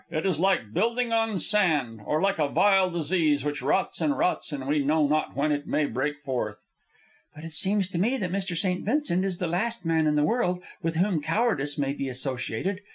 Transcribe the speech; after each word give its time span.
It 0.09 0.25
is 0.25 0.39
like 0.39 0.73
building 0.73 1.11
on 1.13 1.37
sand, 1.37 2.01
or 2.05 2.19
like 2.19 2.39
a 2.39 2.47
vile 2.47 2.89
disease 2.89 3.45
which 3.45 3.61
rots 3.61 4.01
and 4.01 4.17
rots 4.17 4.51
and 4.51 4.67
we 4.67 4.79
know 4.79 5.05
not 5.05 5.35
when 5.35 5.51
it 5.51 5.67
may 5.67 5.85
break 5.85 6.21
forth." 6.23 6.63
"But 7.35 7.43
it 7.43 7.53
seems 7.53 7.87
to 7.89 7.99
me 7.99 8.17
that 8.17 8.31
Mr. 8.31 8.57
St. 8.57 8.83
Vincent 8.83 9.23
is 9.23 9.37
the 9.37 9.45
last 9.45 9.85
man 9.85 10.07
in 10.07 10.15
the 10.15 10.23
world 10.25 10.63
with 10.81 10.95
whom 10.95 11.21
cowardice 11.21 11.77
may 11.77 11.93
be 11.93 12.09
associated. 12.09 12.81